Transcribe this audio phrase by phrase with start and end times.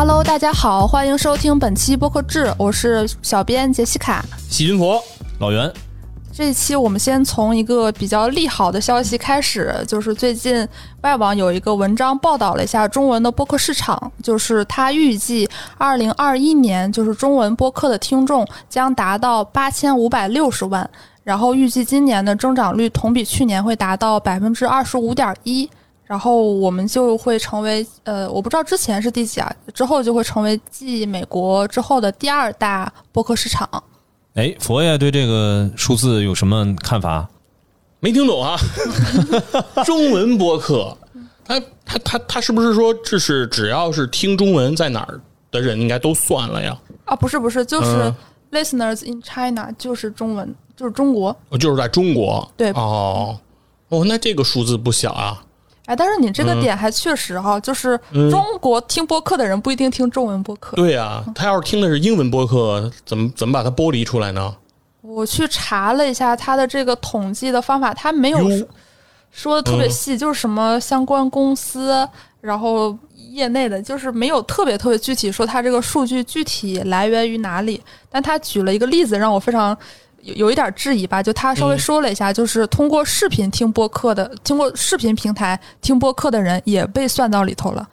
[0.00, 4.24] Hello，大家好，欢迎收听本期播客志，我是小编杰西卡。
[4.48, 4.98] 细菌佛，
[5.40, 5.70] 老袁，
[6.32, 10.66] 这一期我们先从一个比较利好的消息开始，就是最近
[11.02, 15.46] 外网有一个文章报道了一下中文的播客市场，就是它预计
[15.76, 20.88] 二零二一年就是中文播客的听众将达到八千五百六十万，
[21.22, 25.68] 然后预计今年的增长率同比去年会达到百分之二十五点一。
[26.10, 33.84] 然后我们就会成为，呃，我不知道之前是第几啊，之后就会成为继美国之后的第二大播客市场。
[34.34, 37.28] 哎，佛爷对这个数字有什么看法？
[38.00, 38.58] 没听懂啊？
[39.86, 40.96] 中文播客，
[41.44, 45.20] 他他他他是不是说这是只要是听中文在哪儿
[45.52, 46.76] 的人应该都算了呀？
[47.04, 48.14] 啊，不是不是，就是嗯
[48.50, 51.28] listeners in China，就是中文，就是中国。
[51.50, 52.50] 哦，就是在中国。
[52.56, 53.38] 对哦
[53.90, 55.40] 哦，那这个数字不小啊。
[55.90, 57.98] 哎，但是你这个嗯点还确实哈，就是
[58.30, 60.76] 中国听播客的人不一定听中文播客。
[60.76, 64.54] 对呀、他要是听的是英文播客，怎么怎么把它剥离出来呢？
[65.00, 68.68] 我去查了一下他的这个统计的方法，他没有说
[69.32, 72.08] 说的特别细，就是什么相关公司，
[72.40, 77.82] 然后业内的，就是没有特别特别具体说他这个数据具体来源于哪里。
[78.08, 79.76] 但他举了一个例子，让我非常
[80.22, 87.88] 有有一点质疑吧，就他稍微嗯说了一下，就是通过视频听播客的，通过视频平台听播客的人也被算到里头了。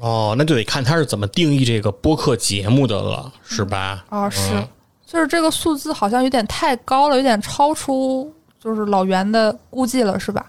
[0.00, 4.04] 哦，那就得看他是怎么定义这个播客节目的了，是吧？
[4.08, 4.68] 哦，是，嗯
[5.06, 10.46] 就是这个数字好像有点太高了，有点超出就是老袁的估计了，是吧？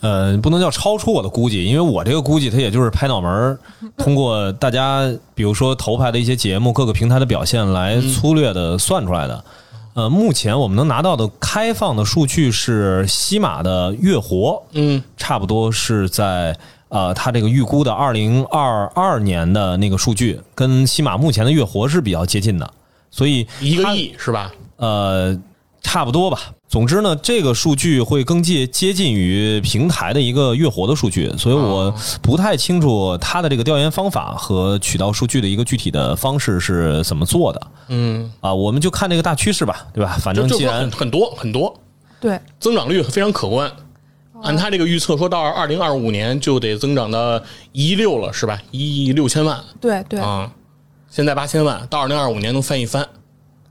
[0.00, 3.58] 呃，不能叫超出我的估计，因为我这个估计，它也就是拍脑门儿，
[3.98, 5.02] 通过大家
[5.34, 9.44] 比如说头牌的一些节目、各个平台的表现来粗略的算出来的。
[9.94, 16.56] 呃，目前我们能拿到的开放的数据是西马的月活，嗯，差不多是在
[16.88, 22.68] 呃，它这个预估的二零二二年的那个数据，跟西马目前的月活是比较接近的，
[23.08, 24.52] 所以一个亿是吧？
[24.78, 25.40] 呃，
[25.80, 26.40] 差不多吧。
[26.74, 38.52] 总之呢，这个数据会更接接近于平台的一个月活的数据，所以我不太清楚它的这个调研方法和取到数据的一个具体的方式是怎么做的嗯，啊。
[38.52, 40.16] 我们就看这个大趋势吧，对吧？
[40.20, 41.72] 反正既然就很很多很多，
[42.18, 43.70] 对，增长率非常可观。
[44.42, 48.60] 按他这个预测，说到二零二五年就得增长到一亿六了，是吧？
[48.72, 50.50] 一亿六千万对对，啊！
[51.08, 53.06] 现在八千万，到二零二五年能翻一番，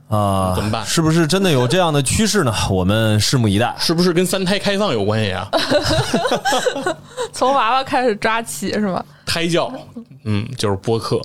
[0.08, 2.52] 啊，怎么办是不是真的有这样的趋势呢？
[2.70, 3.74] 我们拭目以待。
[3.78, 5.48] 是不是跟三胎开放有关系啊？
[7.32, 9.04] 从娃娃开始抓起是吗？
[9.26, 9.72] 胎教，
[10.24, 11.20] 嗯，就是播客，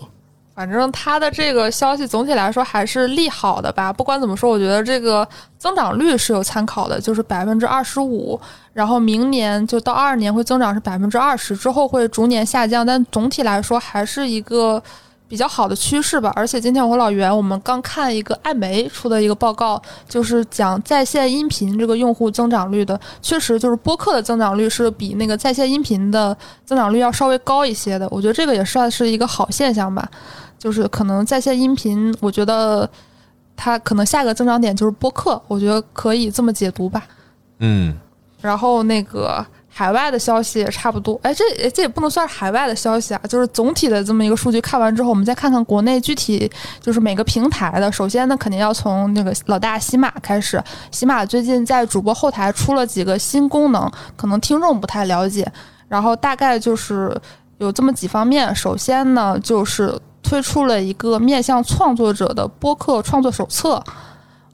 [0.56, 3.94] 反正他的这个消息总体来说还是利好的吧。
[3.94, 8.40] 不管怎么说，我觉得这个增长率是有参考的，就是百分之二十五，
[8.74, 14.82] 然后明年就到二二年会增长是百分之二十，之后会逐年下降，但总体来说还是一个
[15.30, 16.34] 比较好的趋势吧。
[16.36, 26.36] 而且今天我和老袁我们刚看一个艾媒出的一个报告，就是讲在线音频这个用户增长率的，确实就是播客的增长率是比那个在线音频的
[26.66, 28.06] 增长率要稍微高一些的。
[28.10, 30.10] 我觉得这个也算是一个好现象吧。
[30.58, 32.90] 就是可能在线音频，我觉得
[33.56, 37.08] 它可能下一个增长点就是播客，我觉得可以这么解读吧。
[37.60, 37.96] 嗯，
[38.42, 47.90] 然后那个海外的消息也差不多，哎，这这也不能算是海外的消息啊，就是总体的这么一个数据看完之后，我们再看看国内具体就是每个平台的。
[47.92, 55.50] 首先呢，肯定要从那个老大喜马开始，喜马最近在主播后台出了几个新功能，可能听众不太了解，
[55.88, 57.16] 然后大概就是
[57.60, 58.54] 有这么几方面。
[58.54, 63.82] 首先呢，就是推出了一个面向创作者的播客创作手册。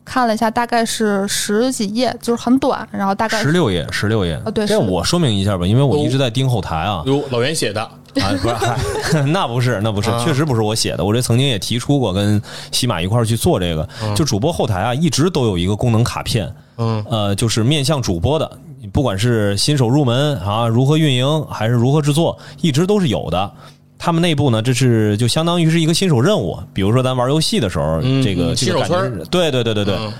[0.05, 4.39] 看了一下，大概是十几页，就是很短，然后大概十六页，十六页。
[4.45, 7.01] 啊对是这我说明一下吧，因为我一直在盯后台啊。
[7.05, 7.81] 有老袁写的，
[8.21, 11.03] 啊，不是，嗨那不是，那不是，啊确实不是我写的。
[11.03, 13.87] 我这曾经也提出过，跟西马一块儿去做这个。
[14.15, 18.49] 就主播后台啊，一直都有一个功能卡片，嗯，呃，就是面向主播的，
[18.93, 23.51] 不管是新手入门啊，如何运营，还是如何制作，一直都是有的。
[23.97, 26.57] 他们内部呢，这是就相当于是一个新手任务。
[26.73, 29.95] 比如说咱玩游戏的时候，嗯这个嗯这个感觉新手村儿是，对对对对对。
[29.95, 30.13] 嗯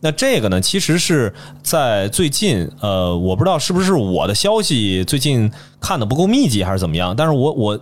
[0.00, 7.80] 那这个呢，其实是在最近，呃，我不知道是不是我的消息最近看的不够密集，还是怎么样，但是我我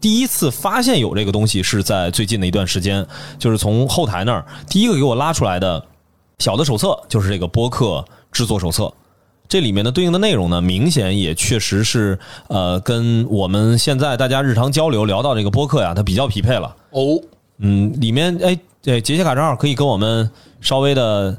[0.00, 3.04] 第一次发现有这个东西是在最近的一段时间，
[3.40, 5.84] 就是从后台那儿第一个给我拉出来的
[6.38, 8.94] 小的手册，就是这个播客制作手册。
[9.48, 12.18] 这里面的对应的内容呢，明显也确实是
[12.48, 16.76] 呃，跟我们现在大家日常交流聊到这个播客呀，它比较匹配了。
[16.90, 17.18] 哦，
[17.58, 20.30] 嗯，里面哎，对，杰西卡正好可以跟我们
[20.60, 21.36] 稍微的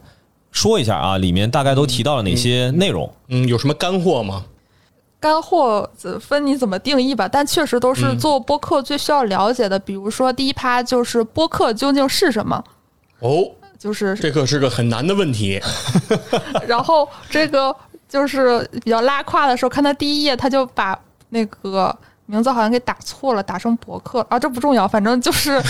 [0.52, 3.14] 说一下啊，里面大概都提到了哪些内容？
[3.28, 4.44] 嗯，有什么干货吗？
[5.20, 5.88] 干货
[6.20, 9.78] 分你怎么定义吧，但确实都是嗯做播客最需要了解的。
[9.78, 12.64] 比如说第一趴就是播客究竟是什么，
[13.20, 13.44] 哦，
[13.78, 15.62] 就是这可是个很难的问题。
[16.66, 17.76] 然后这个
[18.10, 20.98] 就是比较拉胯的时候，看他第一页，他就把
[21.30, 21.96] 那个
[22.26, 25.62] 名字好像给打错了，打成博客啊，这不重要，反正就是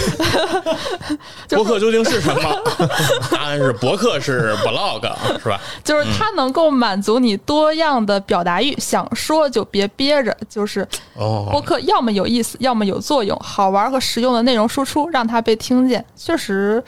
[1.47, 2.49] 就是博客究竟是什么？
[3.31, 5.01] 答案是博客是 blog
[5.41, 5.59] 是吧？
[5.83, 16.83] 就是它能够满足你多样的表达欲，想说就别憋着，就是播哦，客要么有意思，要么有作用，好玩和实用的内容输出，让它被听见，确实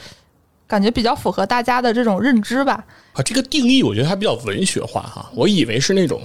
[0.68, 2.83] 感觉比较符合大家的这种认知吧。
[3.13, 6.22] 啊，这个定义我觉得还比较文学化哈，我以为是那种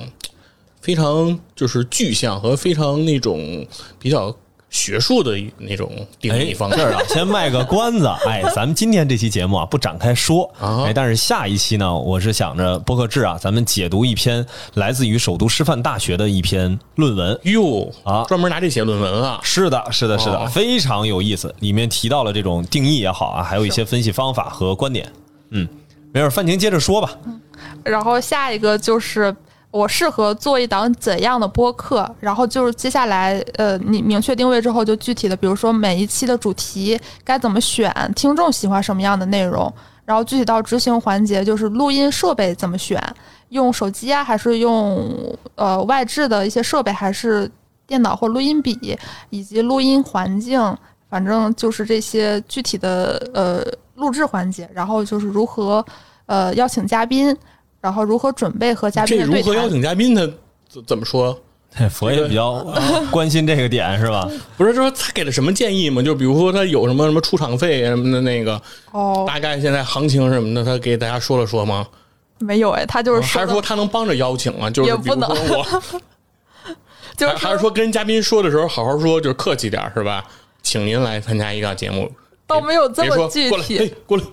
[0.80, 3.66] 非常就是具象和非常那种
[3.98, 4.34] 比较
[4.68, 5.90] 学术的那种
[6.20, 8.06] 定义方式啊， 先卖个关子。
[8.26, 10.44] 哎，咱们今天这期节目啊，不展开说。
[10.58, 14.44] 啊哎，但是下一期呢，我是想着播客志啊，咱们解读一篇
[14.74, 17.38] 来自于首都师范大学的一篇论文。
[17.44, 19.40] 哟啊专门拿这写论文啊。
[19.42, 21.54] 是的，是的，是的，哦非常有意思。
[21.60, 25.10] 里面提到了这种定义也好啊，还有一些分析方法和观点。
[25.50, 25.66] 嗯，
[26.16, 27.10] 没事，范婷接着说吧。
[27.84, 29.34] 然后下一个就是
[29.70, 39.70] 我适合做一档怎样的播客，然后就是接下来呃，你明确定位之后，就具体的，比如说每一期的主题该怎么选，听众喜欢什么样的内容，
[40.06, 42.98] 然后具体到执行环节，就是录音设备怎么选，
[43.50, 47.50] 用手机啊，还是用呃外置的一些设备，还是
[47.86, 48.98] 电脑或录音笔，
[49.28, 50.58] 以及录音环境，
[51.10, 53.62] 反正就是这些具体的呃
[53.96, 55.84] 录制环节，然后就是如何
[56.26, 57.36] 呃邀请嘉宾，
[57.80, 59.24] 然后如何准备和嘉宾这。
[59.24, 60.22] 如何邀请嘉宾他
[60.68, 61.38] 怎怎么说？
[61.90, 64.26] 佛爷比较呃关心这个点是吧？
[64.56, 66.00] 不是说他给了什么建议吗？
[66.00, 68.58] 就比如说他有什么什么出场费什么的那个，
[68.92, 71.86] 哦，大概现在行情什么的，他给大家说了说吗？
[72.38, 74.70] 没有哎，他就是还是说他能帮着邀请啊？
[74.70, 75.82] 就是比如也不能说我，
[77.14, 80.24] 就是还还是说跟嘉宾说的时候好好说，就是客气点儿是吧？
[80.62, 82.10] 请您来参加一个节目，
[82.46, 84.24] 倒没有这么具过来，体，，过来，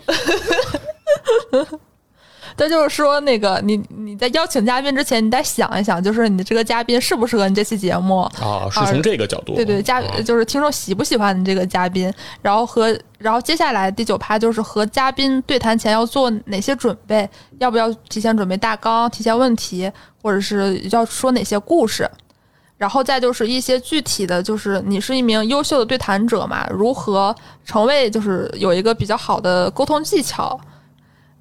[2.55, 8.19] 他 就是说那个你你在邀请嘉宾之前，你得想一想，就是你这个嘉宾适不适合你这期节目。
[8.39, 12.13] 啊，是从这个角度，对对，嘉啊就是听众喜不喜欢你这个嘉宾，
[12.43, 17.27] 然后和然后接下来第九趴就是和嘉宾对谈前要做哪些准备，
[17.57, 22.07] 要不要提前准备大纲、提前问题，或者是要说哪些故事，
[22.83, 27.33] 然后再就是一些具体的，就是你是一名优秀的对谈者嘛，如何
[27.63, 30.59] 成为就是有一个比较好的沟通技巧，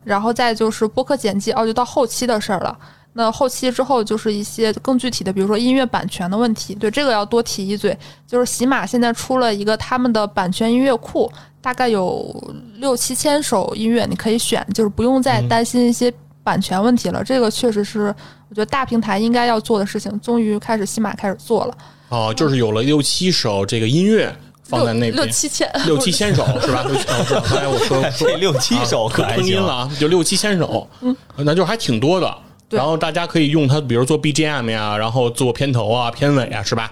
[0.04, 2.78] 然后再就是播客剪辑，哦，就到后期的事儿了。
[3.14, 7.98] 那后期之后就是一些更具体的，比如说音乐版权的问题，对这个要多提一嘴。
[8.24, 11.28] 就是喜马现在出了一个他们的版权音乐库，
[11.60, 12.32] 大概有
[12.76, 16.08] 六七千首音乐你可以选，就是不用再担心一些
[16.42, 17.22] 版权问题了。
[17.22, 18.14] 这个确实是
[18.48, 21.76] 我觉得大平台应该要做的事情，终于开始喜马开始做了。
[22.08, 24.34] 哦，就是有了六七首这个音乐
[24.64, 26.84] 放在那六六，七千，六七千首是吧？
[26.86, 32.38] 六七，哦是吧刚才我说 这六七首可吞音了啊，就六七千首，嗯，那就还挺多的。
[32.70, 36.90] 然后大家可以用它，比如做 BGM 呀，然后做片头啊、片尾啊，是吧？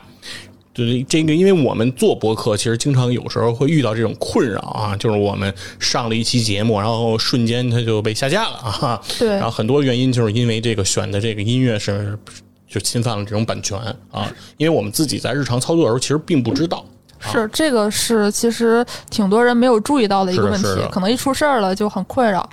[0.73, 9.03] 对这个，因为我们做博客，其实经常有时候会遇到这种困扰啊，就是我们上了一期节目，然后瞬间它就被下架了啊。
[9.19, 12.17] 对然后很多原因就是因为这个选的这个音乐是
[12.69, 13.77] 就侵犯了这种版权
[14.13, 16.85] 啊，因为我们自己在日常操作的时候其实并不知道。
[17.21, 22.49] 是这个是其实挺多人没有注意到的一个问题可能一出事儿了就很困扰。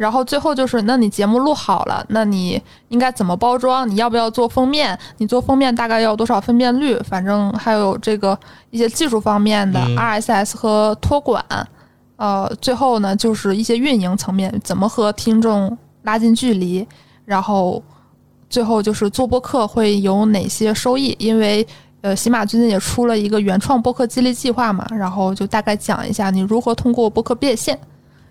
[0.00, 3.86] 然后最后就是，那你节目录好了，那你应该怎么包装？
[3.86, 4.98] 你要不要做封面？
[5.18, 6.98] 你做封面大概要多少分辨率？
[7.00, 8.38] 反正还有这个
[8.70, 11.44] 一些技术方面的、嗯 RSS 和托管。
[12.16, 16.88] 呃，最后呢就是一些运营层面，怎么和听众拉近距离，
[17.26, 17.82] 然后
[18.48, 21.14] 最后就是做播客会有哪些收益？
[21.18, 21.66] 因为
[22.00, 27.78] 呃，喜马最近也出了一个原创播客激励计划嘛，然后就大概讲一下你如何通过播客变现。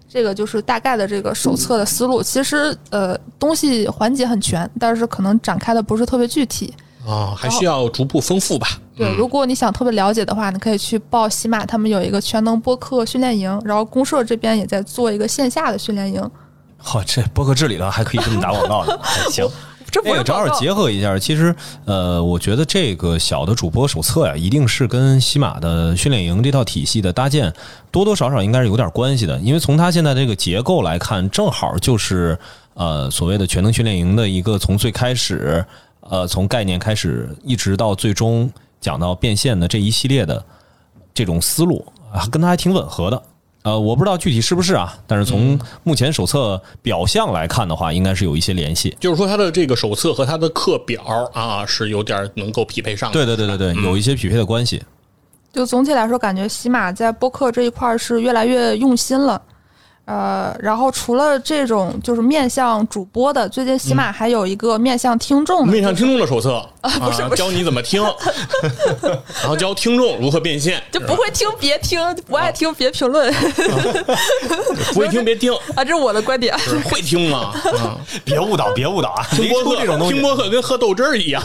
[0.10, 2.22] 这个就是大概的这个手册的思路。
[2.24, 6.74] 其实呃，东西环节很全，但是可能展开的不是特别具体。
[7.08, 8.68] 啊，还需要逐步丰富吧。
[8.96, 16.32] 对，如果你想特别了解的话，你可以去报喜马，他们有一个全能播客训练营，然后公社这边也在做一个线下的训练营。
[16.78, 19.00] 好，这播客治里头还可以这么打广告呢。
[19.02, 19.48] 哎 行，
[19.92, 21.56] 这不这个正好结合一下，其实
[21.86, 27.54] 呃，我觉得这个小的主播手册呀，一定是跟西马的训练营这套体系的搭建
[27.92, 32.38] 多多少少应该是有点关系的，因为从它现在这个结构来看，正好就是
[32.74, 35.66] 呃所谓的全能训练营的一个从最开始
[36.02, 40.44] 呃从概念开始，一直到最终讲到变现的这一系列的
[41.14, 43.22] 这种思路啊，跟它还挺吻合的。
[43.64, 48.96] 呃，我不知道具体是不是啊，但是从目前手册表象来看的话，应该是有一些联系。
[49.00, 53.14] 就是说，它的这个手册和它的课表啊，是有点能够匹配上的。
[53.14, 54.82] 对对对对对，有一些匹配的关系。
[55.52, 59.42] 就总体来说，感觉喜马在播客这一块儿是越来越用心了。
[60.10, 68.02] 呃，然后除了这种就是面向主播的，最近起码还有一个面向听众的，面向听众的手册啊，不是不是教你怎么听，
[69.40, 73.32] 然后教听众如何变现，就不会听别听，不爱听别评论
[74.94, 76.58] 不会听别听， 啊，这是我的观点。
[76.58, 77.54] 是会听吗？
[77.78, 79.24] 啊，别误导，别误导啊！
[79.30, 81.44] 听播客这种东西听播客跟喝豆汁儿一样。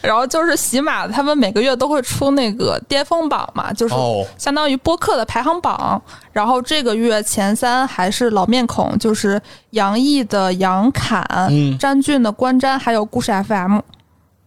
[0.00, 6.00] 然后就是喜马，他们每个月都会出那个巅峰榜嘛，就是哦相当于播客的排行榜。
[6.32, 13.80] 然后这个月前三还是老面孔，就是杨毅的杨侃、嗯詹俊的关詹，还有故事 FM。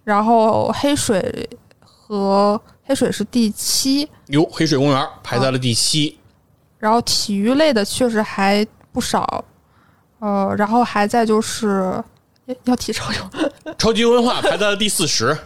[0.04, 6.18] 然后黑水和黑水是第七，哟，黑水公园排在了第七，
[6.80, 9.44] 然后体育类的确实还不少。
[10.20, 12.02] 呃，然后还在就是
[12.48, 13.47] 诶要提超友，
[13.78, 15.38] 超级文化排在了第四十。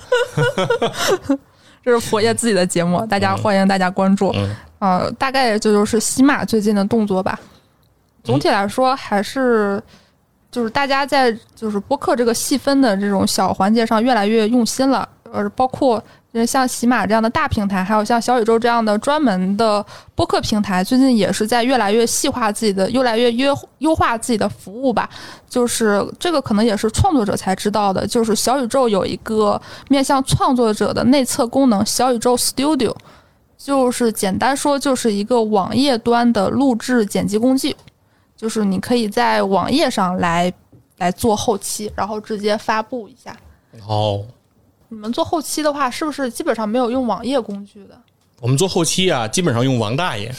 [1.83, 4.31] 这是佛爷自己的节目，大家欢迎大家关注。
[4.35, 7.39] 嗯呃，大概这就是喜马最近的动作吧。
[8.23, 9.81] 总体来说，还是
[10.51, 15.07] 就是大家在就是播客这个细分的这种小环节上越来越用心了。
[15.31, 19.85] 呃，包括呃像喜马这样的大平台，还有像小宇宙这样的专门的
[20.15, 25.09] 播客平台，最近也是在越来越细化自己的，越来越优优化自己的服务吧。
[25.49, 32.95] 就是这个可能也是创作者才知道的，就是小宇宙有一个面向创作者的内测功能——小宇宙 Studio。
[33.57, 37.75] 就是简单说，就是一个网页端的录制剪辑工具，
[38.35, 40.51] 就是你可以在网页上来
[40.97, 43.37] 来做后期，然后直接发布一下。
[43.87, 44.25] 哦，
[44.91, 47.97] 你们做后期的话，是不是基本上没有用网页工具的？
[48.41, 50.29] 我们做后期啊，基本上用王大爷。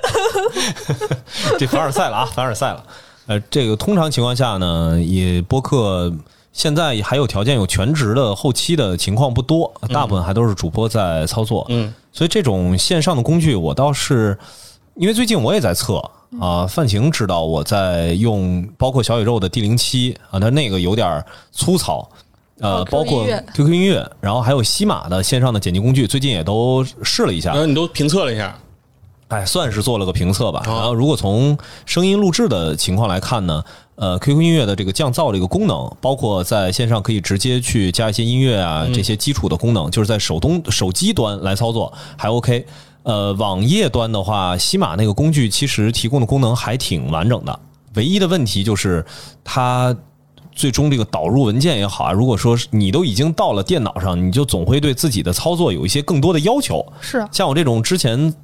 [1.58, 2.84] 这凡尔赛了啊，凡尔赛了。
[3.26, 6.12] 呃，这个通常情况下呢，也播客
[6.52, 11.64] 现在还有条件有全职的后期的情况不多，大部分还都是主播在操作。
[11.70, 14.38] 嗯，所以这种线上的工具，我倒是
[14.96, 15.96] 因为最近我也在测
[16.38, 22.06] 啊，范晴知道我在用，包括小宇宙的 D 零七啊，它那个有点粗糙。
[22.60, 27.60] 呃，哦包括 QQ 音乐，然后还有西马的线上的剪辑工具，最近也都试了一下然。
[27.60, 28.58] 后你都评测了一下，
[29.28, 30.62] 哎，算是做了个评测吧。
[30.66, 33.62] 哦然后，如果从声音录制的情况来看呢，
[33.96, 42.64] 呃，QQ 音乐的这个降噪这个功能，包括在线上可以直接去加一些音乐啊，这些基础的功能，就是在手动手机端来操作还 OK。
[43.02, 47.60] 呃，网页端的话，西马那个工具其实提供的功能还挺完整的，
[47.94, 49.04] 唯一的问题就是
[49.44, 49.94] 它。
[50.56, 56.84] 最终这个导入文件也好啊，如果说是你都已经到了电脑上，你就总会对自己的操作有一些更多的要求。
[57.00, 58.34] 是啊像我这种之前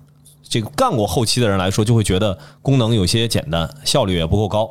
[0.47, 4.71] 这个干过后期的人来说，就会觉得功能有些简单，效率也不够高。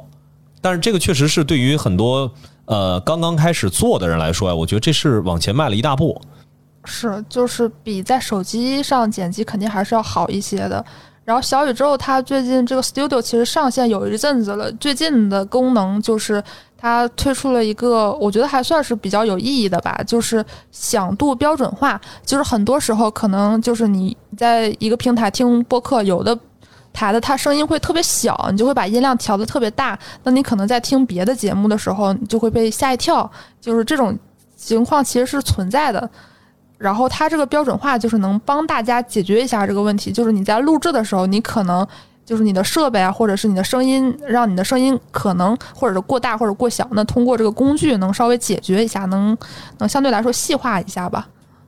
[0.61, 2.31] 但是这个确实是对于很多
[2.65, 6.21] 呃刚刚开始做的人来说呀，我觉得这是往前迈了一大步。
[6.85, 10.85] 是，就是比在手机上剪辑肯定还是要好一些的。
[11.23, 16.43] 然后小宇宙它最近这个 Studio 其实上线有一阵子了，最近的功能就是
[16.81, 22.01] 它推出了一个，我觉得还算是比较有意义的吧，就是响度标准化。
[22.25, 26.35] 就是很多时候可能就是你在一个平台听播客，有的
[26.91, 33.29] 台的它声音会特别小，你就会把音量调的特别大，那你可能在听别的节目的时候，你就会被吓一跳。
[33.61, 34.17] 就是这种
[34.55, 36.09] 情况其实是存在的。
[36.79, 41.87] 然后它这个标准化就是能帮大家解决一下这个问题，就是你在录制的时候，你可能
[42.25, 49.37] 就是你的设备啊，或者是你的声音，让你的声音可能或者是过大或者过小，那通过这个工具能稍微解决一下，能
[49.79, 51.27] 能相对来说细化一下吧。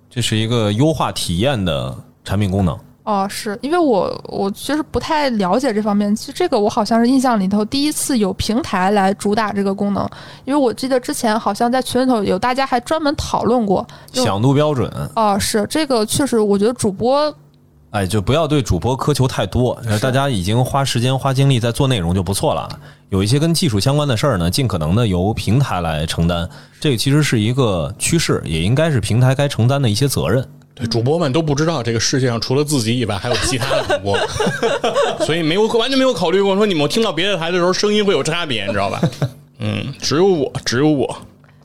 [0.10, 2.78] 这是一个优化体验的产品功能。
[3.06, 10.10] 哦，是因为我我其实不太了解这方面，其实这个我好像是印象里头第一次有平台来主打这个功能，
[10.46, 13.86] 因为我记得之前好像在群里头有大家还专门讨论过。
[14.14, 17.30] 响度标准，哦，是这个确实，我觉得主播
[17.94, 19.80] 哎，就不要对主播苛求太多。
[20.02, 22.68] 大家已经花时间花精力在做内容就不错了。
[23.10, 26.50] 有一些跟技术相关的事儿呢，尽可能的由平台来承担。
[26.80, 30.44] 这个其实是一个趋势，也应该是平台该承担的一些责任。
[30.74, 34.18] 对，主播们都不知道这个世界上除了自己以外还有其他的主播，
[35.24, 39.00] 所以没有完全没有考虑过说你们听到别的台的时候声音会有差别，你知道吧？
[39.60, 41.16] 嗯，只有我，只有我。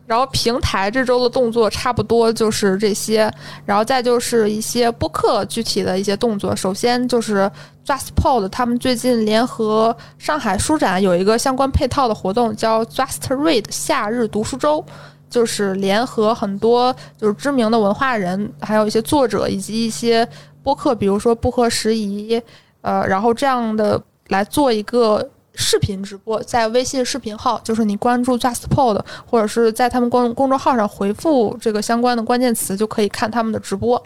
[0.09, 3.33] 然后平台这周的动作差不多就是这些，
[3.65, 6.57] 然后再就是一些播客具体的一些动作。
[6.57, 7.49] 首先就是
[7.87, 14.85] JustPod 他们最近联合上海书展有一个相关配套的活动，叫 Just Read 夏日读书周，
[15.29, 20.27] 就是联合很多就是知名的文化人，还有一些作者以及一些。
[20.61, 22.39] 播客，比如说不合时宜，
[22.83, 25.27] 呃，然后这样的来做一个
[25.61, 34.01] 视频直播，在微信视频号，就是你关注 JustPod，或者是在他们公公众号上回复这个相关的关键词，就可以看他们的直播。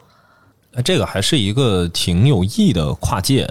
[0.72, 3.46] 哎，这个还是一个挺有意义的跨界，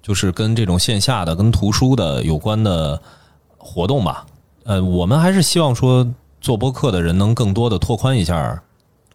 [0.00, 3.02] 就是跟这种线下的、跟图书的有关的
[3.58, 4.24] 活动吧。
[4.62, 6.08] 呃，我们还是希望说
[6.40, 8.62] 做播客的人能更多的拓宽一下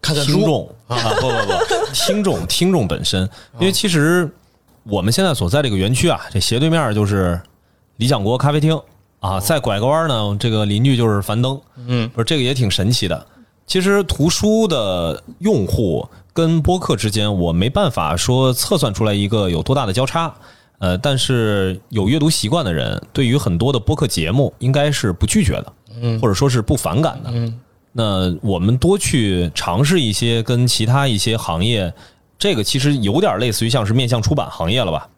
[0.02, 3.22] 看看书听众啊，不不不， 听众听众本身，
[3.58, 4.30] 因为其实
[4.84, 7.40] 我们现在所在这个园区啊，这斜对面就是
[7.98, 8.80] 理想国咖啡厅
[9.20, 13.26] 啊，再拐个弯呢，这个邻居就是樊登，嗯，不是这个也挺神奇的。
[13.66, 20.32] 其实图书的用户跟播客之间，我没办法说测算出来一个有多大的交叉。
[20.78, 27.30] 呃，但是有阅读习惯的人，对于很多的播客节目应该是不拒绝的，嗯或者说是不反感的。
[27.32, 31.92] 嗯那我们多去尝试一些跟其他一些行业，
[32.38, 35.08] 这个其实有点类似于像是面向出版行业了吧？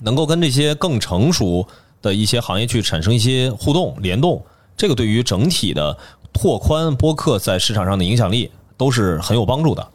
[0.00, 1.64] 能够跟这些更成熟
[2.02, 4.44] 的一些行业去产生一些互动联动，
[4.76, 5.96] 这个对于整体的
[6.32, 9.88] 拓宽播客在市场上的影响力都是很有帮助的。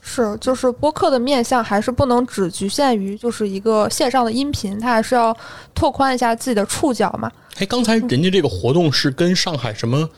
[0.00, 5.36] 是，就是播客的面向还是不能只局限于就是一个线上的音频，它还是要
[5.74, 7.30] 拓宽一下自己的触角嘛。
[7.58, 10.08] 哎，刚才人家这个活动是跟上海什么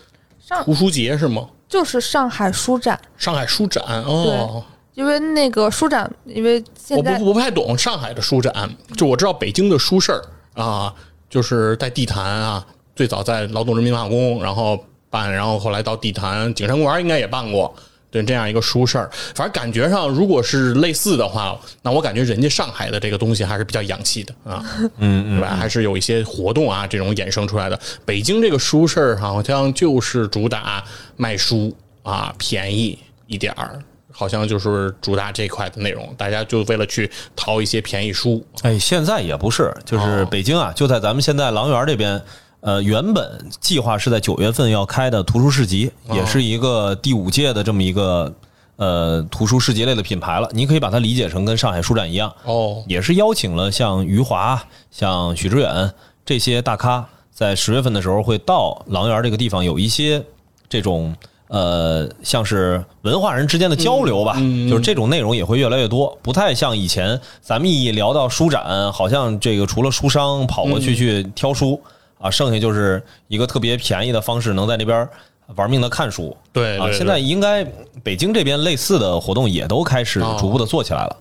[0.41, 1.49] 上图书节是吗？
[1.69, 4.65] 就是上海书展，上海书展哦，
[4.95, 10.23] 因为那个书展，因为我现在不我不太懂上海的书展，就我知道北京的书市儿
[10.55, 10.95] 啊，
[11.35, 12.65] 就是在地坛啊，
[12.95, 14.79] 最早在劳动人民文化宫，然后
[15.11, 17.75] 办，然后后来到地坛景山公园应该也办过。
[18.09, 24.65] 对这样一个书事儿，反正感觉上，如果是类似的话，那我感觉人家上海的这个东西还是比较洋气的啊，
[24.99, 25.57] 嗯对吧？
[25.57, 27.77] 还是有一些活动啊，这种衍生出来的。
[28.05, 30.85] 北京这个书市儿好像就是主打
[31.17, 33.83] 卖书啊，便宜一点儿，
[34.17, 38.47] 好像就是主打这块的内容，大家就为了去淘一些便宜书。
[38.63, 42.23] 哎，现在也不是，就是哦北京啊，就在咱们现在狼园这边。
[42.67, 48.35] 呃，原本计划是在九月份要开的图书市集，哦也是一个第五届的这么一个
[48.77, 50.49] 呃图书市集类的品牌了。
[50.51, 55.93] 你可以把它理解成跟上海书展一样，哦，也是邀请了像余华、像许知远
[56.25, 60.25] 这些大咖，在十月份的时候会到狼园这个地方有一些
[60.67, 61.15] 这种
[61.55, 64.35] 呃，像是文化人之间的交流吧，
[64.69, 71.81] 就是这种内容也会越来越多，不太像以前咱们一聊到书展，好像这个除了书商跑过去去挑书、
[72.19, 75.09] 啊，剩下就是一个特别便宜的方式，能在那边
[75.55, 76.31] 玩命的看书。
[76.31, 77.65] 啊，对啊现在应该
[78.03, 81.17] 北京这边类似的活动也都开始哦逐步的做起来了。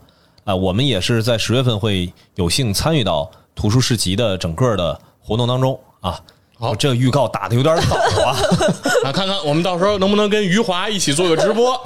[0.45, 6.19] 啊，我们也是在十月份会有幸参与到图书市集的整个的活动当中啊。
[6.63, 8.37] 好我这预告打的有点早啊，
[9.03, 11.77] 啊，看看我们到时候能不能跟余华一起做个直播。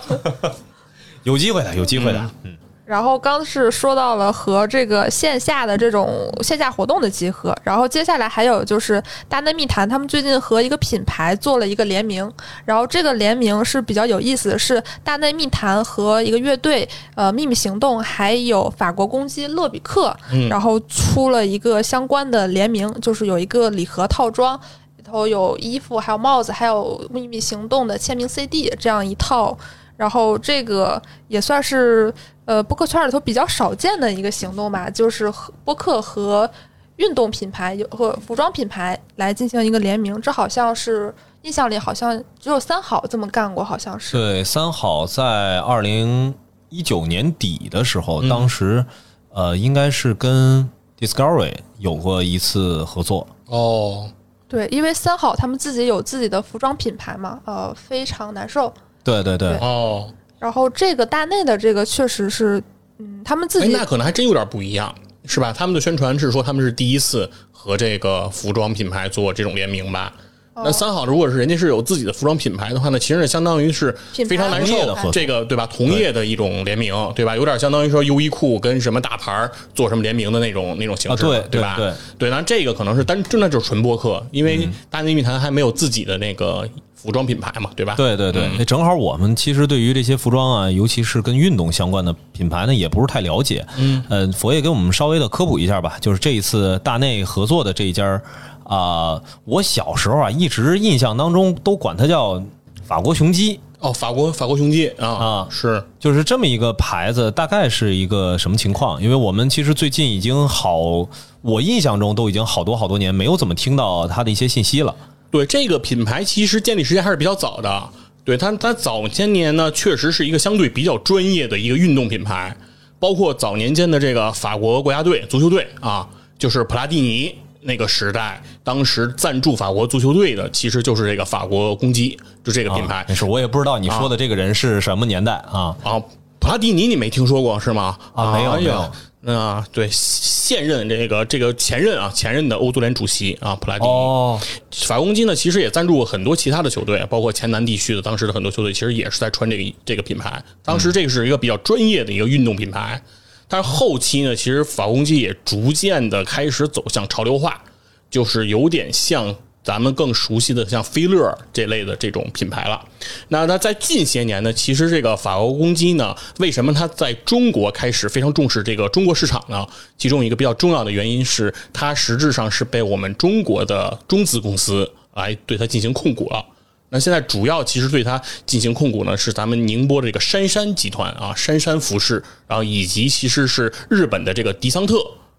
[1.23, 2.31] 有机会的，有机会的。
[2.43, 2.55] 嗯，
[2.87, 12.31] 然后刚是说到了和这个线下的这种线下活动的集合，然后接下来还有就是大内密谈，他们最近和一个品牌做了一个联名，
[12.63, 24.57] 然后这个联名是比较有意思的是大内密谈和一个乐队呃秘密行动，还有法国公鸡勒比克，嗯然后出了一个相关的联名，就是有一个礼盒套装。
[24.95, 29.57] 里头有衣服，还有帽子，还有秘密行动的签名 CD 这样一套，
[29.97, 32.13] 然后这个也算是
[32.45, 36.49] 呃播客圈里头比较少见的一个行动吧，就是和播客和
[36.97, 44.15] 运动品牌有和服装品牌来进行一个联名，这好像是印象里好像只有三好这么干过，好像是。
[44.15, 46.33] 对，三好在二零
[46.69, 48.85] 一九年底的时候，当时
[49.29, 53.27] 呃应该是跟 Discovery 有过一次合作。
[53.45, 54.09] 哦，
[54.47, 58.73] 对，因为三好他们自己有自己的服装品牌嘛，呃，非常难受。
[59.07, 62.61] 对对对，哦，然后这个大内的这个确实是，
[62.99, 64.93] 嗯，他们自哎，己那可能还真有点不一样，
[65.23, 65.53] 是吧？
[65.53, 70.11] 他们的宣传是说他们是第一次和这个服装品牌做这种联名吧？
[70.55, 73.95] 哦那三好如果是人家是有自己的服装品牌的话呢，其实也相当于是
[74.27, 75.67] 非常难受的这个对吧？
[75.67, 77.35] 同业的一种联名，对吧？
[77.37, 81.75] 有点相当于说优衣库跟什么大牌儿做什么联名的那种那种形式对对吧？
[81.77, 86.67] 对对对，那这个可能是单真的就是纯播客，因为大内密谈还没有自己的那个
[86.97, 87.93] 服装品牌嘛，对吧？
[87.95, 93.63] 对对对，那正好我们其实对于这些服装啊，尤其是跟运动相关的品牌呢，也不是太了解。
[93.77, 98.19] 嗯，呃，佛爷给我们稍微的科普一下吧，就是这一次大内合作的这一家
[98.63, 102.43] 啊、我小时候啊一直印象当中都管它叫
[102.83, 109.01] 法国雄鸡，哦，法国法国雄鸡啊啊是就是这么一个牌子，大概是一个什么情况？
[109.01, 111.07] 因为我们其实最近已经好，
[111.41, 114.93] 我印象中都已经好多好多年没有怎么听到它的一些信息了。
[115.29, 117.89] 对这个品牌，其实建立时间还是比较早的。
[118.23, 122.55] 对它，它早些年呢，确实是一个相对比较专业的一个运动品牌。
[122.99, 126.07] 包括早年间的这个法国国家队足球队啊，
[126.39, 135.75] 就是普拉蒂尼那个时代，当时赞助法国足球队的其实就是这个法国公鸡，就这个品牌没事，我也不知道你说的这个人是什么年代啊。
[135.83, 135.99] 啊。
[135.99, 136.07] 普
[136.47, 137.97] 拉蒂尼你没听说过是吗？
[138.13, 138.91] 啊没有哎没有
[139.37, 143.91] 啊，对，现任这个这个前任啊，前任的欧足联主席啊，普拉蒂尼。
[143.91, 144.39] 哦，
[144.85, 150.41] 法国公鸡呢，其实也赞助过很多其他的球队，包括前南地区的当时的很多球队，其实也是在穿这个这个品牌。
[150.63, 153.01] 当时这个是一个比较专业的一个运动品牌，
[153.49, 157.61] 但是后期呢，其实法国公鸡也逐渐的开始走向潮流化，
[158.09, 159.35] 就是有点像
[159.67, 162.81] 咱们更熟悉的像菲乐这类的这种品牌了。
[163.27, 169.67] 那那在近些年呢，其实这个法国公鸡呢，为什么它在中国开始非常重视这个中国市场呢？
[169.97, 176.45] 其中一个比较重要的原因是，它实质上是被我们中国的中资公司来对它进行控股了。
[176.87, 184.95] 那现在主要其实对它进行控股呢，是咱们宁波的这个杉杉集团啊，杉杉服饰，然后以及其实是日本的这个迪桑特。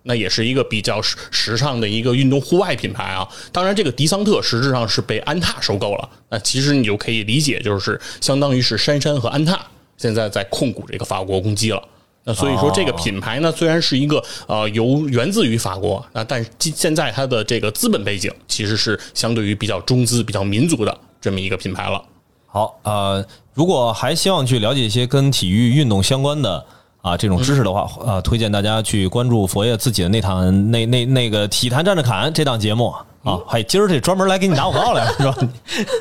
[0.09, 3.29] 那也是一个比较时时尚的一个运动户外品牌啊。
[3.53, 6.09] 当然，这个迪桑特实质上是被安踏收购了。
[6.31, 9.61] 那其实你就可以理解，就是相当于是杉杉和安踏
[9.99, 11.83] 现在在控股这个法国公鸡了。
[12.25, 22.03] 那所以说，这个品牌呢，虽然是一个呃由源自于法国那，但是今现在它的这个资本背景其实是相对于比较中资、比较民族的这么一个品牌了。
[22.47, 26.65] 好，呃，如果还希望去了解一些跟体育运动相关的
[27.09, 33.05] 啊这种知识的话，啊，推荐大家去关注佛爷自己的那档那那那个体坛站着侃这档节目啊。
[33.47, 35.37] 还今儿这专门来给你打广告来了，是吧？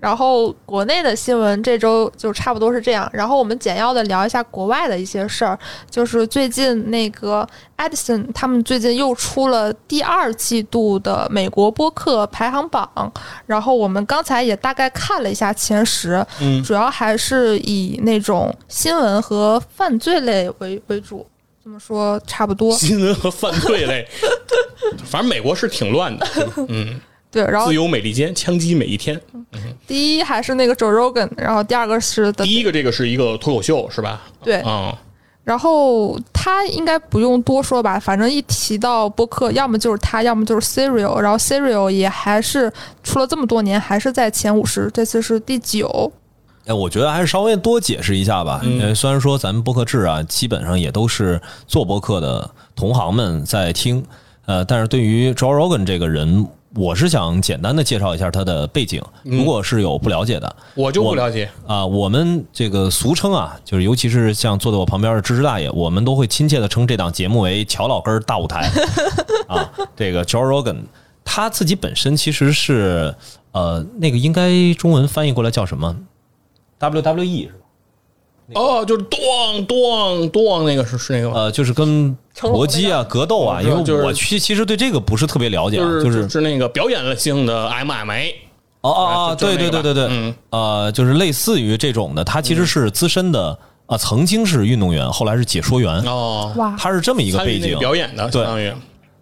[0.00, 3.08] 然后国内的新闻这周就差不多是这样。
[3.12, 5.58] 然后我们简要的聊一下国外的一些事儿，
[5.90, 13.12] 就是最近那个 Edison 他们最近又出了第二季度的美国播客排行榜。
[13.46, 21.26] 然后我们刚才也大概看了一下前十，嗯主要还是以那种新闻和犯罪类为为主。
[21.62, 24.08] 这么说差不多，新闻和犯罪类，
[25.04, 26.26] 反正美国是挺乱的。
[26.68, 26.98] 嗯，
[27.30, 27.42] 对。
[27.44, 29.20] 然后自由美利坚，枪击每一天。
[29.86, 34.20] 第一还是那个 Joe Rogan，然后第二个是第一个这个是一个脱口秀是吧？
[34.42, 34.94] 对，嗯、
[35.42, 42.70] 然后他应该不用多说吧，反正一提到播客，要么就是他，要么就是 Serial，然后 Serial 也还是
[43.02, 46.12] 出了这么多年，还是在前五十，这次是第九。
[46.66, 48.60] 哎，我觉得还是稍微多解释一下吧。
[48.82, 54.04] 呃，虽然说咱们播客制啊，基本上也都是做播客的同行们在听，
[54.44, 56.46] 呃，但是对于 Joe Rogan 这个人，
[56.78, 61.50] 我是想简单的介绍一下他的背景，如果是有不了解的，我就不了解。
[61.66, 68.70] 啊，我们这个俗称啊，就是尤其是像坐在我旁边的芝芝大爷，我们都会亲切的称这档节目为“乔老根儿大舞台”
[69.48, 69.68] 啊。
[69.96, 70.76] 这个 Joe Rogan
[71.24, 73.12] 他自己本身其实是
[73.50, 75.96] 呃，那个应该中文翻译过来叫什么
[76.78, 77.57] ？WWE 是吧？
[78.54, 81.34] 哦，就是咚咚咚，那个是是那个吗？
[81.36, 88.32] 呃，就是跟搏击啊、格斗啊，因为我其其实对这个不是特别了解啊，就是是是那个表演性的 MMA。
[88.80, 97.78] 哦哦哦，对对对对对，嗯，呃，就是类似于这种的，他其实是资深的啊，曾经是运动员，后来是解说员，哦，哇，他是这么一个背景。
[97.78, 98.42] 表演的，对。
[98.42, 98.72] 相当于。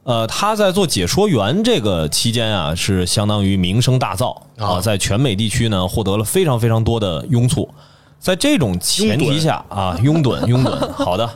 [0.05, 7.69] 呃，他在做解说员这个期间啊，是相当于名声大噪啊，啊在全美地区呢获得了非常非常多的拥簇。
[8.19, 11.29] 在这种前提下啊，拥趸拥趸， 好的。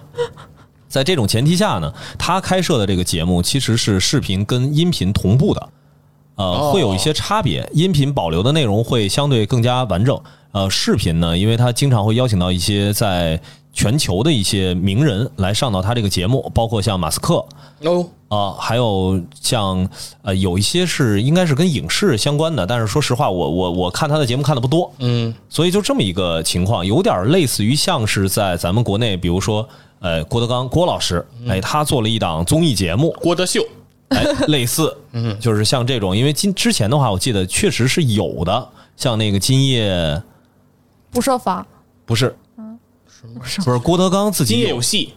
[0.89, 5.69] 在这种前提下呢，他开设的这个节目其实是视频跟音频同步的，
[6.35, 7.69] 呃，哦会有一些差别。
[7.73, 13.41] 音频保留的内容会相对更加完整，呃，视频呢，因为他经常会邀请到一些在
[13.73, 17.45] 全球的一些名人来上到他这个节目，包括像马斯克，
[17.85, 19.89] 哦，啊、还有像
[20.23, 29.69] 呃，有一些是应该是跟影视相关的，但是说实话，我我我看他的节目看的不多，嗯，所以就这么一个情况，有点类似于像是在咱们国内，比如说
[30.01, 33.65] 呃郭德纲郭老师，哎，他做了一档综艺节目，郭德秀，
[34.09, 40.23] 哎，类似，嗯，就是像这种，因为今之前的话，我记得确实是有的，像那个今夜
[41.11, 41.67] 不设防，
[42.05, 42.37] 不是，
[43.65, 44.59] 不是郭德纲自己有。
[44.59, 45.15] 今夜有戏，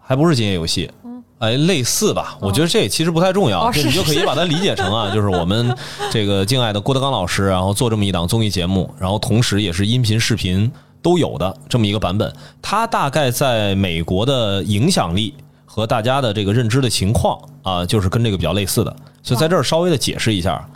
[0.00, 0.90] 还不是今夜有戏，
[1.38, 2.36] 哎，类似吧？
[2.40, 5.76] 我觉得这也其实不太重要，哦这你就可以把它理解成啊， 就是我们
[6.10, 10.70] 这个敬爱的郭德纲老师，然后做这么一档综艺节目，然后同时也是音频、视频
[11.02, 12.32] 都有的这么一个版本。
[12.62, 15.34] 它大概在美国的影响力
[15.66, 20.66] 和大家的这个认知的情况啊，就是跟这个比较类似的，所以在这儿稍微的解释一下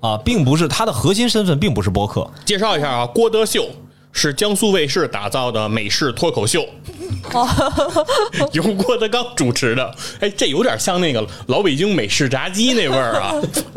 [0.00, 3.68] 啊，并不是它的核心身份并不是播客，介绍一下啊，郭德秀
[4.12, 6.66] 是江苏卫视打造的美式脱口秀，
[8.52, 9.94] 由郭德纲主持的。
[10.20, 13.34] 哎，这有点像那个老北京美式炸鸡那味儿啊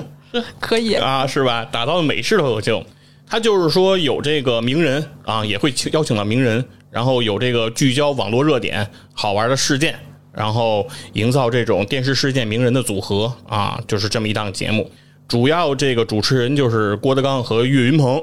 [0.59, 0.93] 可以。
[0.93, 1.65] 啊，是吧？
[1.65, 2.83] 打造的美式脱口秀，
[3.27, 9.99] 他就是说有这个名人啊，也会请邀请到名人，然后有这个聚焦网络热点、好玩的事件，
[10.31, 14.89] 然后营造这种电视事件名人的组合啊，就是这么一档节目。
[15.27, 18.21] 主要这个主持人就是郭德纲和岳云鹏，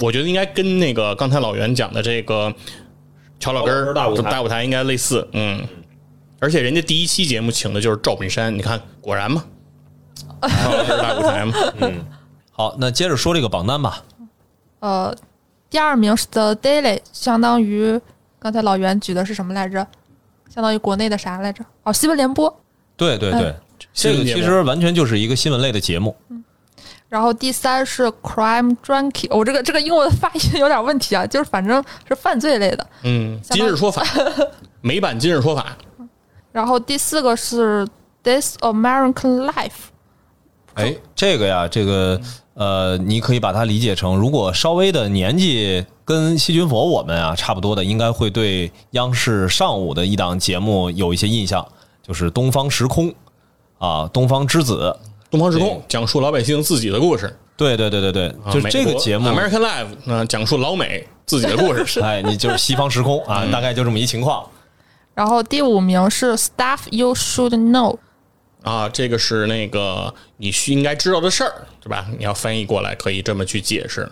[0.00, 2.52] 我觉得应该跟那个刚才老袁讲的这个
[3.38, 5.66] 乔老根儿大舞台大舞台应该类似，嗯。
[6.42, 9.44] 而且人家第一期节目请的就是赵本山，你看果然嘛，
[10.40, 12.06] 乔老根大舞台嘛， 嗯
[12.50, 14.02] 好，那接着说这个榜单吧。
[14.78, 15.14] 呃，
[15.68, 18.00] 第二名是 The Daily，相当于
[18.38, 19.86] 刚才老袁举的是什么来着？
[20.48, 21.62] 相当于国内的啥来着？
[21.82, 22.60] 哦，新闻联播。
[22.96, 23.54] 对对对，
[23.92, 26.16] 这个其实完全就是一个新闻类的节目。
[27.10, 32.86] 然后第三是 Crime Junkie，我、这个这个英文发音有点问题啊，就是反正是犯罪类的。
[33.02, 34.04] 嗯，今日说法，
[34.80, 35.76] 美版今日说法，
[36.52, 37.84] 然后第四个是
[38.22, 39.90] This American Life，
[40.74, 42.20] 哎，这个呀，这个
[42.54, 51.66] 呃，你可以把它理解成，如果稍微的年纪跟细菌佛我们啊差不多的，应该会对央视上午的一档节目有一些印象，
[52.04, 53.08] 就是《东方时空》
[53.78, 54.96] 啊，《东方之子》。
[55.30, 59.28] 东方时空讲述老百姓自己的故事，对对对对对，啊就是这个节目。
[59.28, 62.00] American Life 呢，讲述老美自己的故事。
[62.02, 64.44] 哎，你就是西方时空啊，大概就这么一情况。
[65.14, 67.98] 然后第五名是 Stuff You Should Know，
[68.62, 72.06] 啊，这个是那个你需应该知道的事儿，对吧？
[72.18, 74.10] 你要翻译过来，可以这么去解释。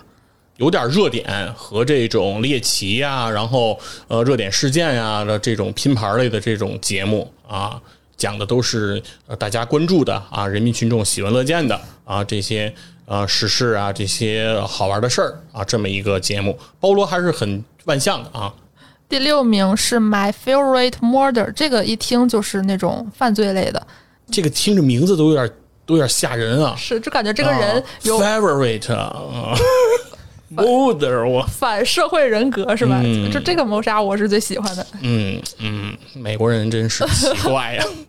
[0.56, 3.78] 有点热点和这种猎奇呀、然后
[4.08, 7.80] 呃热点事件呀、的这种拼盘类的这种节目啊，
[8.18, 12.74] 讲的都是呃大家关注的啊，人民群众喜闻乐见的啊这些
[13.06, 18.52] 啊时事啊这些好玩的事儿啊，这么一个节目，包罗还是很万象的啊。
[19.08, 23.86] 第六名是 My Favorite Murder，这个一听就是那种犯罪类的，
[24.30, 25.48] 这个听着名字都有点
[25.86, 26.74] 都有点吓人啊。
[26.76, 29.54] 是就感觉这个人啊有 favorite 啊，
[30.54, 33.00] mother 我反社会人格是吧？
[33.02, 34.86] 嗯就这个谋杀我是最喜欢的。
[35.00, 37.84] 嗯嗯，美国人真是奇怪呀、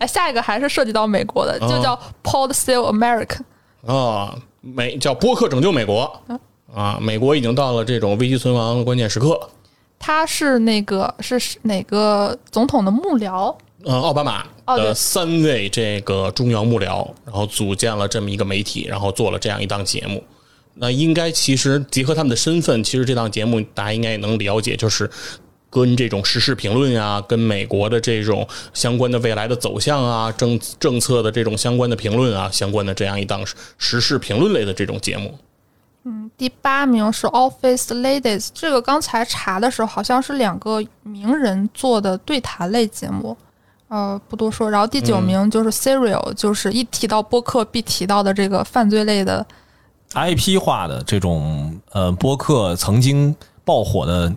[0.00, 3.38] 哎，下一个还是涉及到美国的，就叫 Pod Save America。
[3.86, 4.36] 啊！
[4.60, 6.20] 美叫播客拯救美国
[6.74, 6.98] 啊！
[7.00, 9.40] 美国已经到了这种危机存亡的关键时刻。
[9.98, 13.54] 他是那个是哪个总统的幕僚？
[13.84, 20.22] 呃，奥巴马的三位这个重要幕僚，然后组建了这么一个媒体，然后做了这样一档节目。
[20.74, 25.10] 那应该其实结合他们的身份，其实这档节目大家应该也能了解，就是
[25.70, 33.46] 跟这种时事评论呀，跟美国的这种相关的未来的走向啊、政政策的这种相关的评论啊，相关的这样一档
[33.78, 35.38] 时事评论类的这种节目。
[36.02, 43.36] 嗯第八名是 Office Ladies，这个刚才查的时候好像是两个名人做的对谈类节目，
[43.88, 44.70] 呃，不多说。
[44.70, 49.46] 然后第九名就是 Serial，、就是一提到播客必提到的这个犯罪类的
[50.14, 54.32] IP 化的这种呃播客曾经爆火的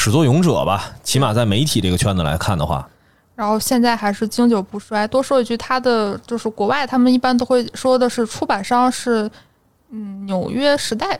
[0.00, 2.88] 始作俑者吧，起码在媒体这个圈子来看的话，
[3.34, 5.04] 然后现在还是经久不衰。
[5.08, 9.28] 多说一句，它的就是国外他们一般都会说的是出版商是
[9.90, 11.18] 嗯纽约时代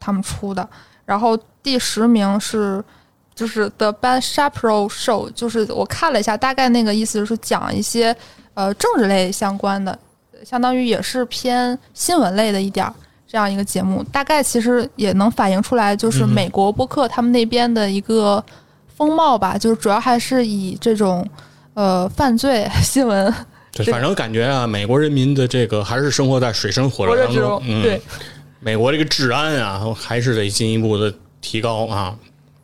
[0.00, 0.66] 他们出的，
[1.04, 2.82] 然后第十名是
[3.34, 8.16] 就是 The Ben Shapiro Show，就是我看了一下，大概那个意思就是讲一些
[8.54, 9.96] 呃政治类相关的，
[10.46, 12.94] 相当于也是偏新闻类的一点儿。
[13.30, 18.42] 这样一个节目，大概其实也能反映出来，就是美国播客他们那边的一个
[18.96, 21.28] 风貌吧，就是主要还是以这种
[21.74, 23.32] 呃犯罪新闻
[23.72, 28.00] 对，反正感觉啊，美国人民的这个还是生活在水深火热当中。，嗯，对，
[28.60, 31.12] 美国这个治安啊，还是得进一步的
[31.42, 32.16] 提高啊。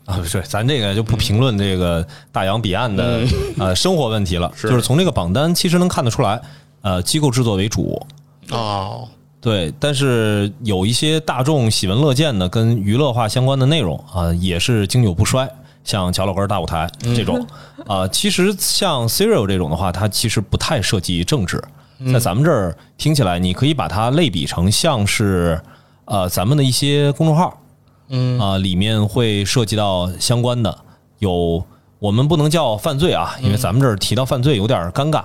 [0.06, 3.20] 啊，不是，咱这个就不评论这个大洋彼岸的、
[3.58, 4.68] 呃生活问题了，是。
[4.68, 6.40] 就是从这个榜单其实能看得出来，
[6.82, 8.04] 呃，机构制作为主，
[8.50, 9.08] 哦，
[9.44, 15.46] 对，但是有一些大众喜闻乐见的跟娱乐化相关的内容啊、也是经久不衰。
[15.84, 17.46] 像乔老根儿大舞台这种，
[17.86, 21.62] 啊、其实像 Serial 这种的话，它其实不太涉及政治，
[22.10, 25.60] 在咱们这儿听起来，你可以把它类比成像是
[26.06, 27.60] 呃咱们的一些公众号，
[28.08, 30.74] 嗯啊、里面会涉及到相关的
[31.18, 31.62] 有
[31.98, 35.24] 我们不能叫犯罪啊，因为咱们这儿提到犯罪有点尴尬，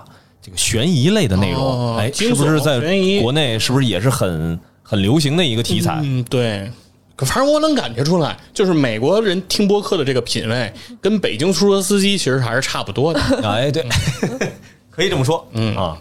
[0.49, 2.79] 这个悬疑类的内容，哎，是不是在
[3.21, 5.99] 国内是不是也是很很流行的一个题材？
[6.03, 6.71] 嗯，对。
[7.15, 13.19] 可反正我能感觉出来，就是美国人听播客的这个品味，跟北京出租车司机其实还是差不多的。
[13.43, 13.85] 哎，对，
[14.89, 15.97] 可以这么说，嗯啊，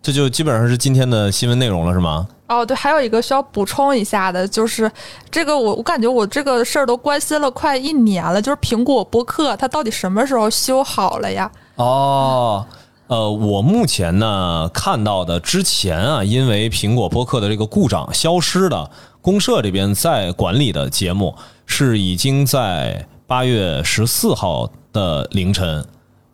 [0.00, 2.28] 这就基本上是今天的新闻内容了，是吗？
[2.46, 4.88] 哦，对，还有一个需要补充一下的，就是
[5.28, 11.50] 这个我我感觉我这个事儿都关心了快一年了，就是苹果播客它到底什么时候修好了呀？
[11.74, 12.64] 哦，
[13.10, 18.88] 呃，我目前呢看到的之前啊，因为苹果播客的这个故障消失的，
[19.20, 21.34] 公社这边在管理的节目
[21.66, 25.84] 是已经在八月十四号的凌晨，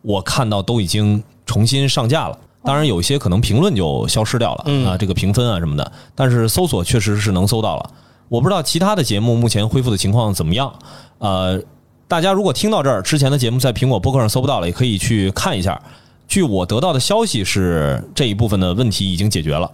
[0.03, 2.39] 我看到都已经重新上架了。
[2.63, 7.91] 当然，有一些可能评论就消失掉了、啊，这个评分啊什么的，但是搜索确实是能搜到了。
[8.29, 10.71] 我不知道其他的节目目前恢复的情况怎么样。
[11.21, 11.59] 呃，
[12.07, 15.81] 大家如果听到这儿，之前的节目在苹果播客上搜不到了，也可以去看一下。
[16.29, 19.71] 据我得到的消息是，这一部分的问题已经解决了。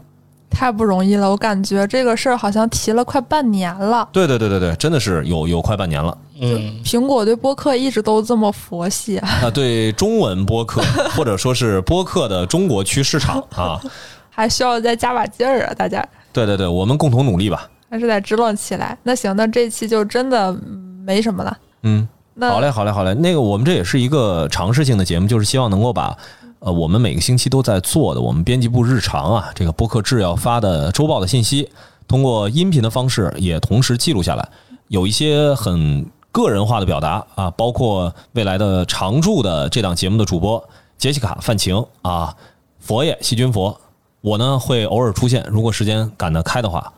[0.50, 4.06] 太不容易了，我感觉这个事儿好像提了快半年了。
[4.12, 6.16] 对对对对对，真的是有有快半年了。
[6.40, 10.82] 嗯，苹果对播客一直都这么佛系啊，啊，对中文播客
[11.16, 13.80] 或者说是播客的中国区市场啊，
[14.28, 15.74] 还需要再加把劲儿啊！
[15.74, 17.66] 大家对对对，我们共同努力吧。
[17.88, 18.96] 还是得支棱起来。
[19.02, 21.58] 那行，那这期就真的嗯没什么了。
[21.82, 23.14] 嗯，那好嘞，好嘞，好嘞。
[23.14, 26.16] 那个，我们这也是一个尝试性的节目，就是希望能够把
[26.64, 31.68] 呃我们每个星期都在做的我们编辑部日常啊，这个播客制要发的周报的信息，
[32.06, 34.48] 通过音频的方式也同时记录下来，
[34.86, 40.62] 有一些很个人化的表达啊，包括未来的常驻的这档节目的主播
[40.96, 42.36] 杰西卡、范晴啊，
[42.78, 43.80] 佛爷细菌佛，
[44.20, 46.92] 我呢会偶尔出现，如果时间赶得开的话。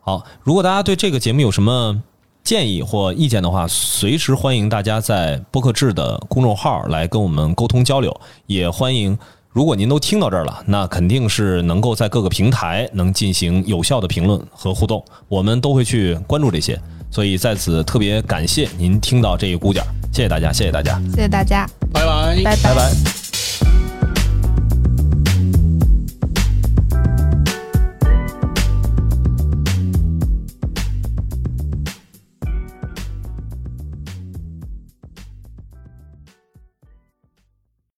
[0.00, 2.02] 好，如果大家对这个节目有什么
[2.50, 9.16] 建议或意见的话，随时欢迎大家在播客制的公众号来跟我们沟通交流，也欢迎。
[9.52, 16.76] 如果您都听到这儿了，那肯定是能够在各个平台能进行有效的评论和互动，我们都会去关注这些。
[17.08, 22.42] 所以在此特别感谢您听到这一鼓点儿，谢谢大家，谢谢大家，谢谢大家，拜拜。
[22.42, 23.29] 拜拜拜。